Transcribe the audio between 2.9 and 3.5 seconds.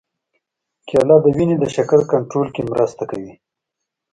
کوي.